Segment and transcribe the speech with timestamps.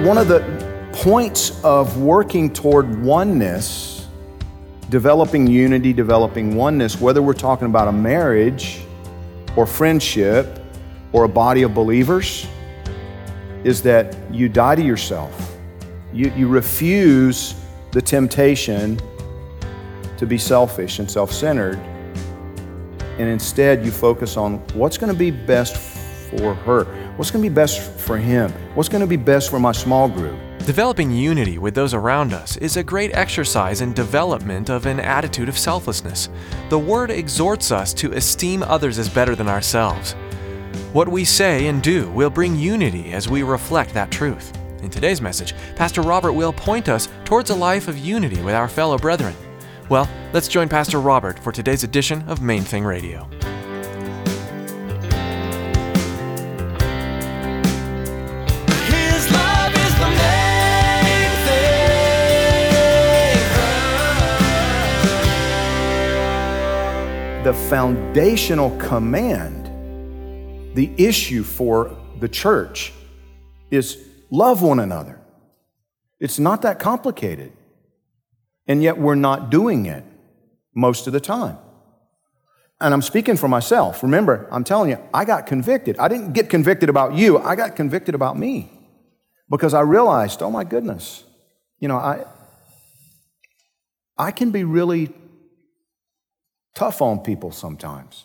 [0.00, 0.40] One of the
[0.92, 4.08] points of working toward oneness,
[4.88, 8.80] developing unity, developing oneness, whether we're talking about a marriage
[9.56, 10.58] or friendship
[11.12, 12.48] or a body of believers,
[13.62, 15.56] is that you die to yourself.
[16.12, 17.54] You, you refuse
[17.92, 18.98] the temptation
[20.16, 21.78] to be selfish and self centered,
[23.18, 26.86] and instead you focus on what's going to be best for her,
[27.22, 30.08] what's going to be best for him, what's going to be best for my small
[30.08, 30.36] group.
[30.66, 35.48] Developing unity with those around us is a great exercise in development of an attitude
[35.48, 36.30] of selflessness.
[36.68, 40.16] The Word exhorts us to esteem others as better than ourselves.
[40.92, 44.52] What we say and do will bring unity as we reflect that truth.
[44.82, 48.66] In today's message, Pastor Robert will point us towards a life of unity with our
[48.66, 49.36] fellow brethren.
[49.88, 53.28] Well, let's join Pastor Robert for today's edition of Main Thing Radio.
[67.44, 69.66] The foundational command,
[70.76, 72.92] the issue for the church
[73.72, 73.98] is
[74.30, 75.20] love one another.
[76.20, 77.52] It's not that complicated.
[78.68, 80.04] And yet we're not doing it
[80.72, 81.58] most of the time.
[82.80, 84.04] And I'm speaking for myself.
[84.04, 85.98] Remember, I'm telling you, I got convicted.
[85.98, 88.70] I didn't get convicted about you, I got convicted about me.
[89.50, 91.24] Because I realized, oh my goodness,
[91.80, 92.24] you know, I
[94.16, 95.12] I can be really
[96.74, 98.24] tough on people sometimes.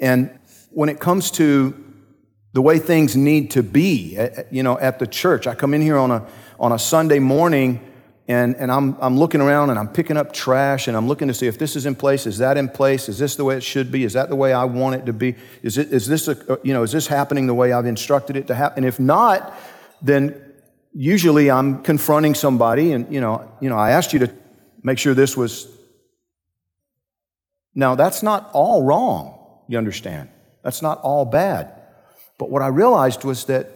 [0.00, 0.38] And
[0.70, 1.84] when it comes to
[2.52, 5.82] the way things need to be, eh, you know, at the church, I come in
[5.82, 6.26] here on a,
[6.58, 7.80] on a Sunday morning
[8.26, 11.34] and, and I'm, I'm looking around and I'm picking up trash and I'm looking to
[11.34, 13.62] see if this is in place, is that in place, is this the way it
[13.62, 16.28] should be, is that the way I want it to be, is, it, is, this,
[16.28, 18.84] a, you know, is this happening the way I've instructed it to happen?
[18.84, 19.58] And if not,
[20.02, 20.42] then
[20.92, 24.30] usually I'm confronting somebody and, you know, you know, I asked you to
[24.82, 25.66] make sure this was
[27.74, 30.28] now, that's not all wrong, you understand.
[30.62, 31.72] That's not all bad.
[32.38, 33.70] But what I realized was that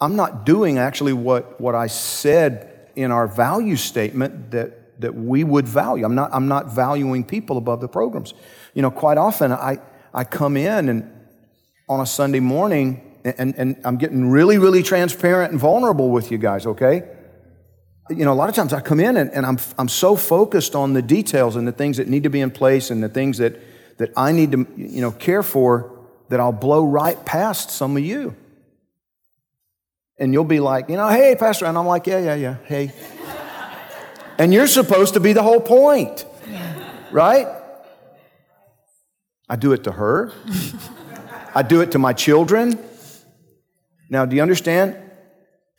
[0.00, 5.44] I'm not doing actually what, what I said in our value statement that, that we
[5.44, 6.04] would value.
[6.04, 8.34] I'm not, I'm not valuing people above the programs.
[8.74, 9.78] You know, quite often I,
[10.12, 11.10] I come in and
[11.88, 16.38] on a Sunday morning and, and I'm getting really, really transparent and vulnerable with you
[16.38, 17.04] guys, okay?
[18.10, 20.74] You know, a lot of times I come in and, and, I'm, I'm so focused
[20.74, 23.38] on the details and the things that need to be in place and the things
[23.38, 23.58] that,
[23.98, 25.98] that I need to, you know, care for
[26.28, 28.34] that I'll blow right past some of you.
[30.18, 31.66] And you'll be like, you know, hey, Pastor.
[31.66, 32.92] And I'm like, yeah, yeah, yeah, hey.
[34.38, 36.24] and you're supposed to be the whole point,
[37.10, 37.46] right?
[39.48, 40.32] I do it to her,
[41.54, 42.78] I do it to my children.
[44.08, 44.96] Now, do you understand?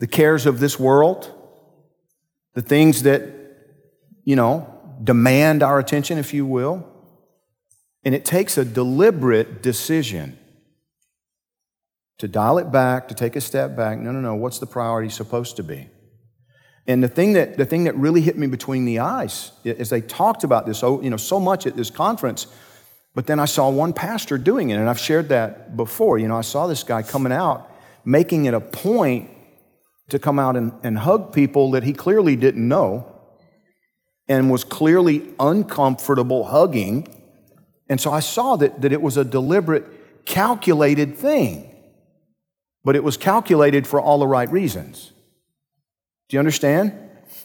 [0.00, 1.32] The cares of this world,
[2.54, 3.22] the things that,
[4.24, 4.70] you know,
[5.02, 6.88] demand our attention, if you will.
[8.04, 10.38] And it takes a deliberate decision
[12.18, 13.98] to dial it back, to take a step back.
[13.98, 14.34] No, no, no.
[14.34, 15.88] What's the priority supposed to be?
[16.86, 20.02] And the thing that, the thing that really hit me between the eyes is they
[20.02, 22.46] talked about this oh, you know, so much at this conference,
[23.14, 26.18] but then I saw one pastor doing it, and I've shared that before.
[26.18, 27.70] You know, I saw this guy coming out,
[28.04, 29.30] making it a point
[30.08, 33.10] to come out and, and hug people that he clearly didn't know
[34.28, 37.08] and was clearly uncomfortable hugging.
[37.88, 41.74] And so I saw that, that it was a deliberate, calculated thing,
[42.84, 45.12] but it was calculated for all the right reasons.
[46.28, 46.98] Do you understand?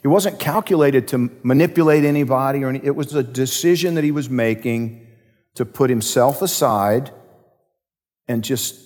[0.04, 4.30] It wasn't calculated to manipulate anybody or any, it was a decision that he was
[4.30, 5.08] making
[5.56, 7.12] to put himself aside
[8.28, 8.80] and just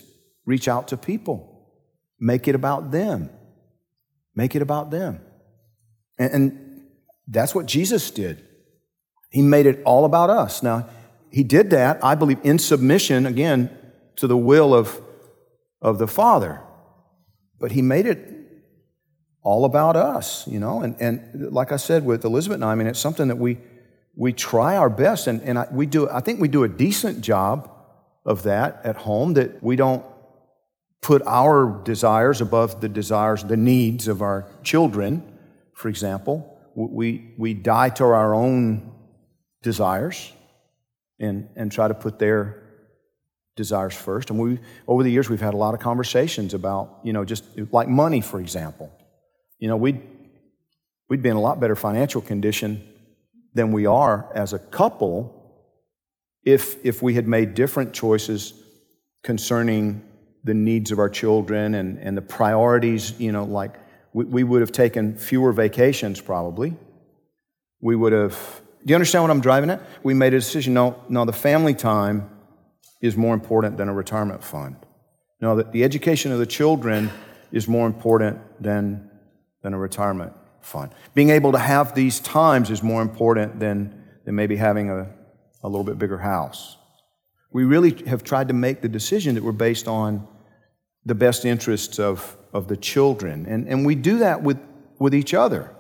[0.46, 1.70] reach out to people,
[2.20, 3.30] make it about them.
[4.36, 5.22] Make it about them.
[6.18, 6.60] And, and,
[7.28, 8.46] that's what Jesus did.
[9.30, 10.62] He made it all about us.
[10.62, 10.90] Now,
[11.32, 13.70] he did that, I believe, in submission, again,
[14.18, 15.02] to the will of,
[15.82, 16.62] of the Father.
[17.60, 18.34] But he made it
[19.42, 20.82] all about us, you know.
[20.82, 23.58] And, and like I said with Elizabeth and I, I mean, it's something that we,
[24.16, 27.22] we try our best, and, and I, we do, I think we do a decent
[27.22, 27.70] job
[28.26, 30.06] of that at home, that we don't
[31.04, 35.22] put our desires above the desires, the needs of our children,
[35.74, 36.50] for example.
[36.76, 38.92] We, we die to our own
[39.62, 40.32] desires
[41.20, 42.64] and, and try to put their
[43.56, 44.30] desires first.
[44.30, 47.44] And we, over the years, we've had a lot of conversations about, you know, just
[47.72, 48.90] like money, for example.
[49.60, 50.02] You know, we'd,
[51.10, 52.82] we'd be in a lot better financial condition
[53.54, 55.40] than we are as a couple
[56.44, 58.54] if, if we had made different choices
[59.22, 60.02] concerning
[60.44, 63.76] the needs of our children and, and the priorities, you know, like
[64.14, 66.76] we, we would have taken fewer vacations probably.
[67.82, 69.82] We would have, do you understand what I'm driving at?
[70.04, 72.30] We made a decision no, no, the family time
[73.02, 74.76] is more important than a retirement fund.
[75.42, 77.10] No, the, the education of the children
[77.52, 79.10] is more important than,
[79.62, 80.92] than a retirement fund.
[81.14, 85.14] Being able to have these times is more important than, than maybe having a,
[85.62, 86.78] a little bit bigger house.
[87.52, 90.28] We really have tried to make the decision that we're based on
[91.06, 93.46] the best interests of, of the children.
[93.48, 94.58] And, and we do that with,
[95.00, 95.76] with each other.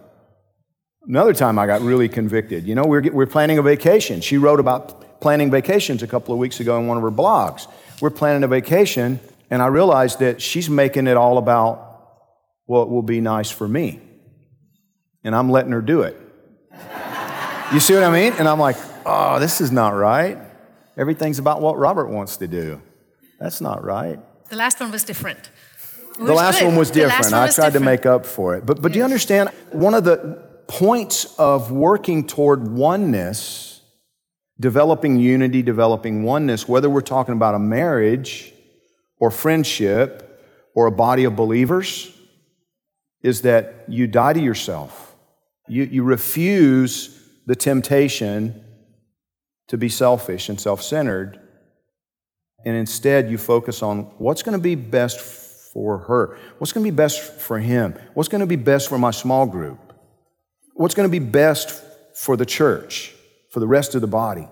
[1.05, 2.65] Another time I got really convicted.
[2.65, 4.21] You know, we're, we're planning a vacation.
[4.21, 7.67] She wrote about planning vacations a couple of weeks ago in one of her blogs.
[8.01, 11.93] We're planning a vacation, and I realized that she's making it all about
[12.65, 13.99] what will be nice for me.
[15.23, 16.17] And I'm letting her do it.
[17.73, 18.33] you see what I mean?
[18.33, 20.37] And I'm like, oh, this is not right.
[20.97, 22.81] Everything's about what Robert wants to do.
[23.39, 24.19] That's not right.
[24.53, 25.39] The last one was different.
[25.39, 26.67] It The last good.
[26.67, 27.25] one was different.
[27.25, 28.67] one I was tried to make up for it.
[28.67, 29.49] But, but do you understand?
[29.71, 33.81] One of the points of working toward oneness,
[34.59, 38.53] developing unity, developing oneness, whether we're talking about a marriage
[39.17, 40.39] or friendship
[40.75, 42.15] or a body of believers,
[43.23, 45.15] is that you die to yourself.
[45.67, 48.63] You, you refuse the temptation
[49.69, 51.39] to be selfish and self centered
[52.65, 56.91] and instead you focus on what's going to be best for her, what's going to
[56.91, 59.93] be best for him, what's going to be best for my small group,
[60.73, 61.83] what's going to be best
[62.15, 63.13] for the church,
[63.51, 64.47] for the rest of the body.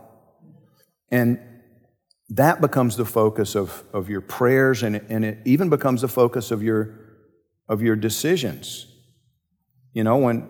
[1.10, 1.40] And
[2.30, 6.50] that becomes the focus of, of your prayers, and and it even becomes the focus
[6.50, 6.96] of your,
[7.68, 8.88] of your decisions.
[9.94, 10.50] You know, when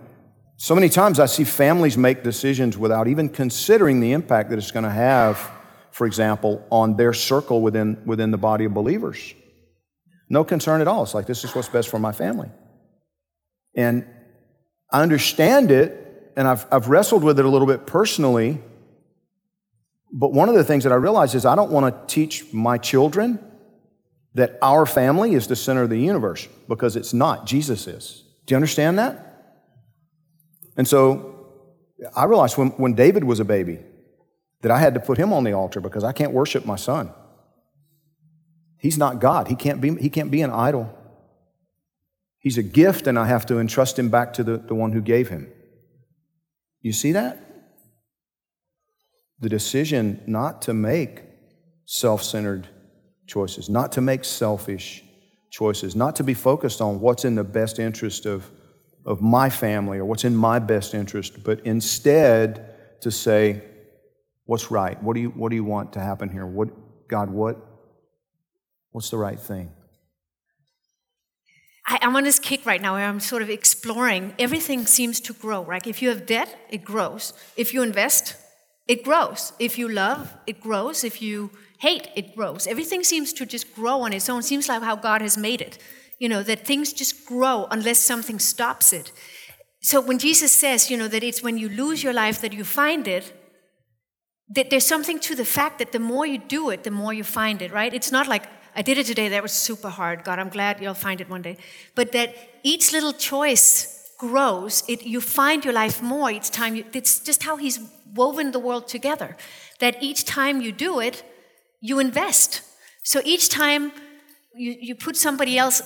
[0.57, 4.69] so many times I see families make decisions without even considering the impact that it's
[4.69, 5.51] going to have,
[5.91, 9.33] for example, on their circle within, within the body of believers.
[10.29, 11.03] No concern at all.
[11.03, 12.49] It's like, this is what's best for my family.
[13.75, 14.05] And
[14.89, 18.61] I understand it, and I've, I've wrestled with it a little bit personally.
[20.13, 22.77] But one of the things that I realize is I don't want to teach my
[22.77, 23.39] children
[24.33, 27.45] that our family is the center of the universe because it's not.
[27.45, 28.23] Jesus is.
[28.45, 29.27] Do you understand that?
[30.77, 31.49] And so
[32.15, 33.79] I realized when, when David was a baby
[34.61, 37.11] that I had to put him on the altar because I can't worship my son.
[38.77, 39.47] He's not God.
[39.47, 40.97] He can't be, he can't be an idol.
[42.39, 45.01] He's a gift, and I have to entrust him back to the, the one who
[45.01, 45.51] gave him.
[46.81, 47.39] You see that?
[49.39, 51.23] The decision not to make
[51.85, 52.67] self centered
[53.27, 55.03] choices, not to make selfish
[55.51, 58.49] choices, not to be focused on what's in the best interest of,
[59.05, 63.61] of my family or what's in my best interest, but instead to say,
[64.45, 65.01] what's right?
[65.01, 66.45] What do you, what do you want to happen here?
[66.45, 66.69] What,
[67.07, 67.57] God, what,
[68.91, 69.71] what's the right thing?
[71.87, 74.33] I, I'm on this kick right now where I'm sort of exploring.
[74.39, 75.85] Everything seems to grow, right?
[75.85, 77.33] If you have debt, it grows.
[77.57, 78.35] If you invest,
[78.87, 79.53] it grows.
[79.59, 81.03] If you love, it grows.
[81.03, 82.67] If you hate, it grows.
[82.67, 84.43] Everything seems to just grow on its own.
[84.43, 85.77] Seems like how God has made it.
[86.19, 89.11] You know, that things just grow unless something stops it.
[89.81, 92.63] So when Jesus says, you know, that it's when you lose your life that you
[92.63, 93.33] find it,
[94.53, 97.61] there's something to the fact that the more you do it, the more you find
[97.61, 97.93] it, right?
[97.93, 98.43] It's not like,
[98.75, 100.23] I did it today, that was super hard.
[100.23, 101.57] God, I'm glad you'll find it one day.
[101.95, 106.75] But that each little choice grows, it, you find your life more each time.
[106.75, 107.79] You, it's just how He's
[108.13, 109.37] woven the world together.
[109.79, 111.23] That each time you do it,
[111.79, 112.61] you invest.
[113.03, 113.91] So each time
[114.53, 115.81] you, you put somebody else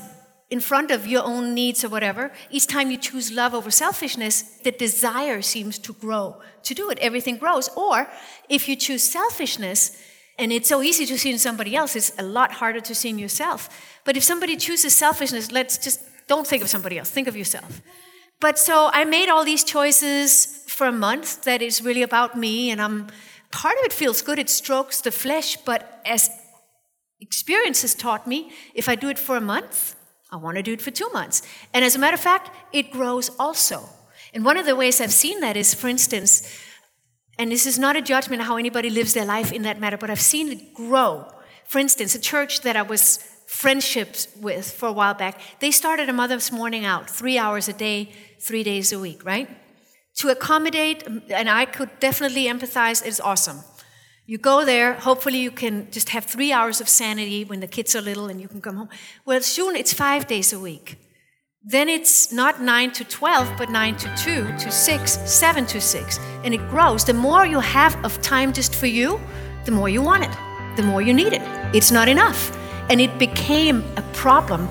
[0.50, 4.44] in front of your own needs or whatever, each time you choose love over selfishness,
[4.64, 7.00] the desire seems to grow to do it.
[7.00, 7.70] Everything grows.
[7.76, 8.08] Or
[8.48, 9.98] if you choose selfishness,
[10.38, 13.10] and it's so easy to see in somebody else, it's a lot harder to see
[13.10, 13.70] in yourself.
[14.04, 17.82] But if somebody chooses selfishness, let's just don't think of somebody else, think of yourself.
[18.40, 22.70] But so I made all these choices for a month that is really about me,
[22.70, 23.08] and I'm
[23.52, 26.30] part of it feels good, it strokes the flesh, but as
[27.22, 29.95] Experience has taught me if I do it for a month,
[30.36, 31.42] I want to do it for two months.
[31.74, 33.88] And as a matter of fact, it grows also.
[34.34, 36.46] And one of the ways I've seen that is, for instance,
[37.40, 39.96] and this is not a judgment of how anybody lives their life in that matter,
[39.96, 41.26] but I've seen it grow.
[41.66, 46.10] For instance, a church that I was friendships with for a while back, they started
[46.10, 48.12] a Mother's Morning out, three hours a day,
[48.42, 49.48] three days a week, right?
[50.16, 53.60] To accommodate, and I could definitely empathize, it's awesome.
[54.28, 57.96] You go there, hopefully you can just have three hours of sanity when the kids
[57.96, 58.90] are little and you can come home.
[59.24, 60.98] Well, soon it's five days a week.
[61.64, 66.20] Then it's not 9 to 12, but 9 to 2 to 6, 7 to 6.
[66.44, 67.06] And it grows.
[67.06, 69.20] The more you have of time just for you,
[69.66, 70.32] the more you want it,
[70.76, 71.42] the more you need it.
[71.76, 72.56] It's not enough.
[72.90, 74.68] And it became a problem.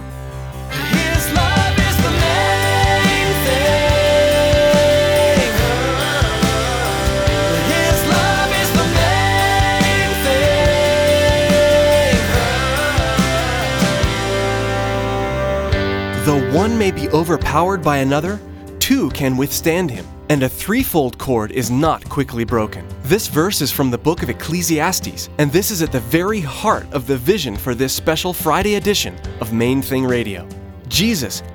[16.25, 18.41] Though one may be overpowered by another,
[18.79, 20.07] two can withstand him.
[20.31, 22.89] And a threefold cord is not quickly broken.
[23.03, 26.91] This verse is from the book of Ecclesiastes, and this is at the very heart
[26.95, 30.49] of the vision for this special Friday edition of Main Thing Radio.
[30.89, 31.43] Jesus,